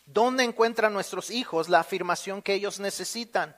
[0.06, 3.56] ¿Dónde encuentran nuestros hijos la afirmación que ellos necesitan?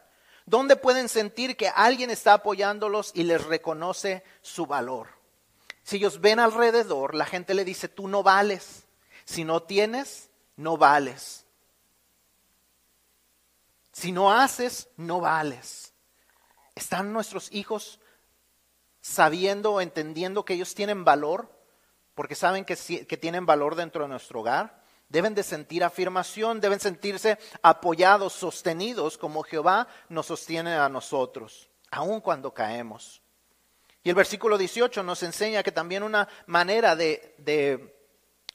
[0.49, 5.09] ¿Dónde pueden sentir que alguien está apoyándolos y les reconoce su valor?
[5.83, 8.87] Si ellos ven alrededor, la gente le dice, tú no vales.
[9.25, 11.45] Si no tienes, no vales.
[13.91, 15.93] Si no haces, no vales.
[16.73, 17.99] ¿Están nuestros hijos
[19.01, 21.55] sabiendo, entendiendo que ellos tienen valor?
[22.15, 24.78] Porque saben que, que tienen valor dentro de nuestro hogar.
[25.09, 32.21] Deben de sentir afirmación, deben sentirse apoyados, sostenidos, como Jehová nos sostiene a nosotros, aun
[32.21, 33.23] cuando caemos.
[34.03, 37.35] Y el versículo 18 nos enseña que también una manera de,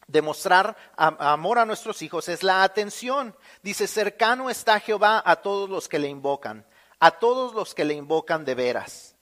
[0.06, 3.36] demostrar amor a nuestros hijos es la atención.
[3.62, 6.64] Dice, cercano está Jehová a todos los que le invocan,
[7.00, 9.16] a todos los que le invocan de veras.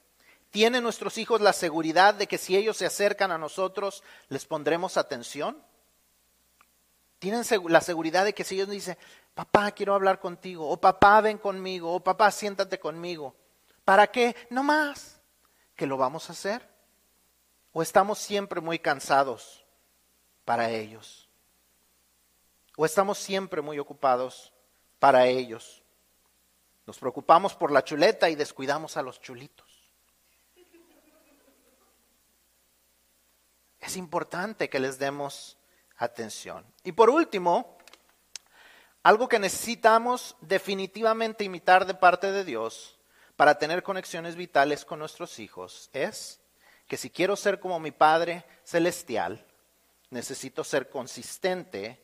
[0.50, 4.98] ¿Tienen nuestros hijos la seguridad de que si ellos se acercan a nosotros, les pondremos
[4.98, 5.56] atención?
[7.22, 8.98] Tienen la seguridad de que si ellos dicen,
[9.32, 13.36] papá, quiero hablar contigo, o papá, ven conmigo, o papá, siéntate conmigo.
[13.84, 14.34] ¿Para qué?
[14.50, 15.20] No más.
[15.76, 16.68] ¿Que lo vamos a hacer?
[17.72, 19.64] ¿O estamos siempre muy cansados
[20.44, 21.28] para ellos?
[22.76, 24.52] ¿O estamos siempre muy ocupados
[24.98, 25.84] para ellos?
[26.88, 29.92] Nos preocupamos por la chuleta y descuidamos a los chulitos.
[33.78, 35.56] Es importante que les demos
[36.02, 36.64] atención.
[36.84, 37.78] Y por último,
[39.02, 42.98] algo que necesitamos definitivamente imitar de parte de Dios
[43.36, 46.40] para tener conexiones vitales con nuestros hijos es
[46.88, 49.46] que si quiero ser como mi Padre Celestial,
[50.10, 52.00] necesito ser consistente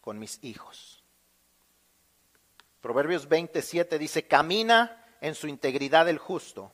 [0.00, 1.02] con mis hijos.
[2.80, 6.72] Proverbios 27 dice, camina en su integridad el justo,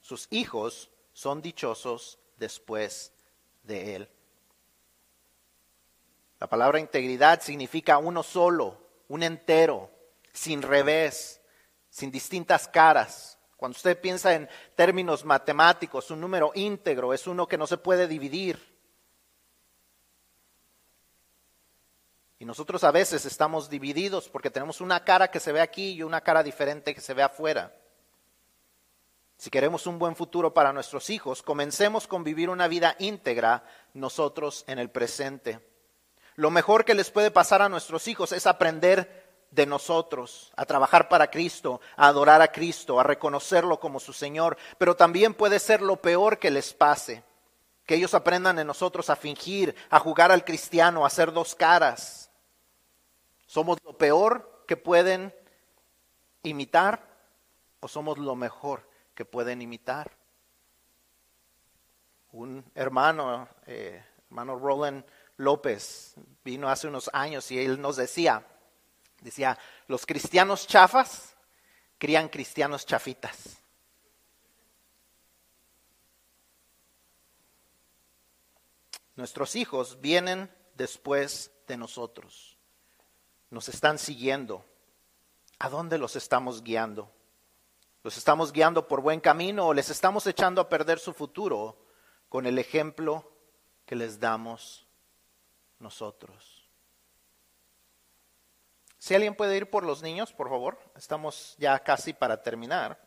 [0.00, 3.12] sus hijos son dichosos después
[3.64, 4.08] de él.
[6.40, 9.90] La palabra integridad significa uno solo, un entero,
[10.32, 11.42] sin revés,
[11.90, 13.38] sin distintas caras.
[13.58, 18.08] Cuando usted piensa en términos matemáticos, un número íntegro es uno que no se puede
[18.08, 18.58] dividir.
[22.38, 26.02] Y nosotros a veces estamos divididos porque tenemos una cara que se ve aquí y
[26.02, 27.76] una cara diferente que se ve afuera.
[29.36, 33.62] Si queremos un buen futuro para nuestros hijos, comencemos con vivir una vida íntegra
[33.92, 35.69] nosotros en el presente.
[36.40, 41.06] Lo mejor que les puede pasar a nuestros hijos es aprender de nosotros, a trabajar
[41.10, 45.82] para Cristo, a adorar a Cristo, a reconocerlo como su Señor, pero también puede ser
[45.82, 47.22] lo peor que les pase,
[47.84, 52.30] que ellos aprendan de nosotros a fingir, a jugar al cristiano, a hacer dos caras.
[53.44, 55.34] ¿Somos lo peor que pueden
[56.42, 57.06] imitar
[57.80, 60.10] o somos lo mejor que pueden imitar?
[62.32, 65.04] Un hermano, eh, hermano Roland
[65.40, 66.14] López,
[66.44, 68.46] vino hace unos años y él nos decía,
[69.20, 71.34] Decía, los cristianos chafas
[71.98, 73.58] crían cristianos chafitas.
[79.16, 82.56] Nuestros hijos vienen después de nosotros.
[83.50, 84.64] Nos están siguiendo.
[85.58, 87.12] ¿A dónde los estamos guiando?
[88.02, 91.84] ¿Los estamos guiando por buen camino o les estamos echando a perder su futuro
[92.30, 93.30] con el ejemplo
[93.84, 94.86] que les damos
[95.80, 96.60] nosotros?
[99.00, 100.78] Si alguien puede ir por los niños, por favor.
[100.94, 103.00] Estamos ya casi para terminar.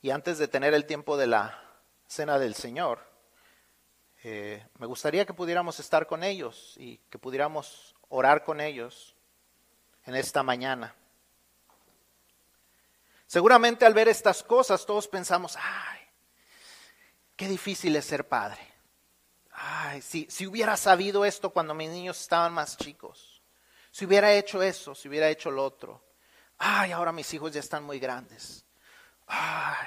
[0.00, 1.60] Y antes de tener el tiempo de la
[2.06, 3.00] cena del Señor,
[4.22, 9.16] eh, me gustaría que pudiéramos estar con ellos y que pudiéramos orar con ellos
[10.06, 10.94] en esta mañana.
[13.26, 16.00] Seguramente al ver estas cosas todos pensamos, ay,
[17.36, 18.69] qué difícil es ser padre.
[19.62, 23.42] Ay, si, si hubiera sabido esto cuando mis niños estaban más chicos.
[23.90, 26.02] Si hubiera hecho eso, si hubiera hecho lo otro.
[26.56, 28.64] Ay, ahora mis hijos ya están muy grandes.
[29.26, 29.86] Ay,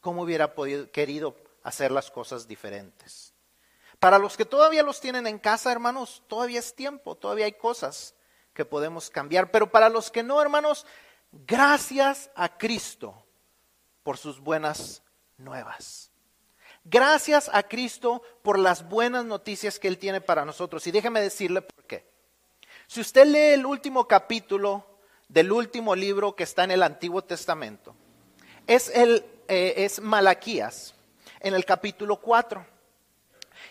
[0.00, 3.32] ¿cómo hubiera podido, querido hacer las cosas diferentes?
[3.98, 8.14] Para los que todavía los tienen en casa, hermanos, todavía es tiempo, todavía hay cosas
[8.52, 9.50] que podemos cambiar.
[9.50, 10.84] Pero para los que no, hermanos,
[11.32, 13.26] gracias a Cristo
[14.02, 15.02] por sus buenas
[15.38, 16.07] nuevas.
[16.90, 20.86] Gracias a Cristo por las buenas noticias que Él tiene para nosotros.
[20.86, 22.08] Y déjeme decirle por qué.
[22.86, 24.86] Si usted lee el último capítulo
[25.28, 27.94] del último libro que está en el Antiguo Testamento,
[28.66, 30.94] es, el, eh, es Malaquías,
[31.40, 32.66] en el capítulo 4.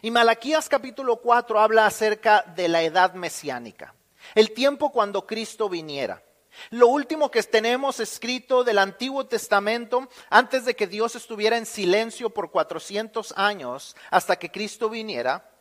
[0.03, 3.95] Y Malaquías capítulo 4 habla acerca de la edad mesiánica,
[4.35, 6.21] el tiempo cuando Cristo viniera.
[6.69, 12.29] Lo último que tenemos escrito del Antiguo Testamento, antes de que Dios estuviera en silencio
[12.29, 15.51] por 400 años hasta que Cristo viniera,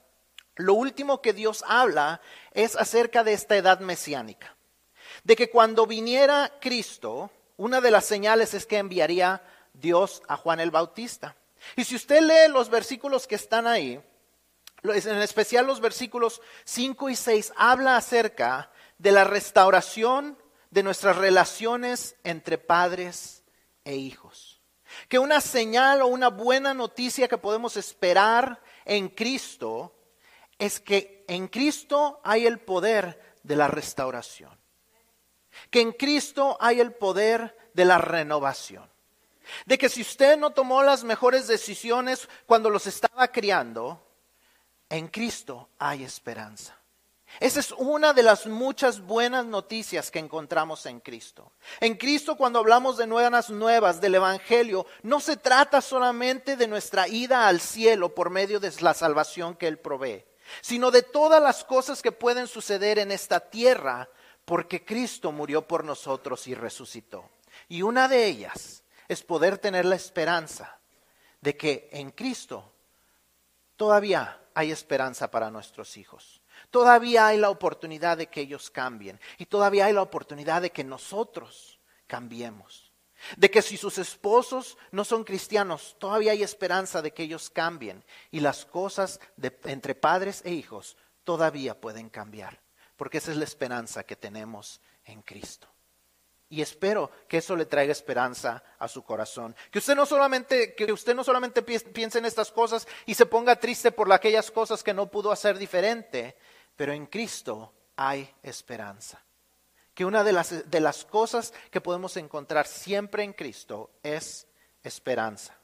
[0.56, 2.20] lo último que Dios habla
[2.52, 4.56] es acerca de esta edad mesiánica.
[5.22, 9.42] De que cuando viniera Cristo, una de las señales es que enviaría
[9.74, 11.36] Dios a Juan el Bautista.
[11.76, 14.00] Y si usted lee los versículos que están ahí,
[14.82, 20.38] en especial los versículos 5 y 6, habla acerca de la restauración
[20.76, 23.42] de nuestras relaciones entre padres
[23.82, 24.60] e hijos.
[25.08, 29.94] Que una señal o una buena noticia que podemos esperar en Cristo
[30.58, 34.50] es que en Cristo hay el poder de la restauración.
[35.70, 38.86] Que en Cristo hay el poder de la renovación.
[39.64, 44.06] De que si usted no tomó las mejores decisiones cuando los estaba criando,
[44.90, 46.76] en Cristo hay esperanza.
[47.40, 51.52] Esa es una de las muchas buenas noticias que encontramos en Cristo.
[51.80, 57.08] En Cristo cuando hablamos de nuevas nuevas del Evangelio, no se trata solamente de nuestra
[57.08, 60.24] ida al cielo por medio de la salvación que Él provee
[60.60, 64.08] sino de todas las cosas que pueden suceder en esta tierra,
[64.44, 67.28] porque Cristo murió por nosotros y resucitó.
[67.68, 70.78] Y una de ellas es poder tener la esperanza
[71.40, 72.72] de que en Cristo
[73.76, 76.40] todavía hay esperanza para nuestros hijos.
[76.76, 80.84] Todavía hay la oportunidad de que ellos cambien y todavía hay la oportunidad de que
[80.84, 82.92] nosotros cambiemos.
[83.38, 88.04] De que si sus esposos no son cristianos, todavía hay esperanza de que ellos cambien.
[88.30, 89.20] Y las cosas
[89.64, 92.60] entre padres e hijos todavía pueden cambiar.
[92.98, 95.66] Porque esa es la esperanza que tenemos en Cristo.
[96.50, 99.56] Y espero que eso le traiga esperanza a su corazón.
[99.70, 103.56] Que usted no solamente, que usted no solamente piense en estas cosas y se ponga
[103.56, 106.36] triste por aquellas cosas que no pudo hacer diferente,
[106.76, 109.22] pero en Cristo hay esperanza
[109.96, 114.46] que una de las, de las cosas que podemos encontrar siempre en Cristo es
[114.82, 115.56] esperanza.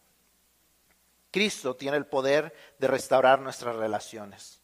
[1.30, 4.58] Cristo tiene el poder de restaurar nuestras relaciones.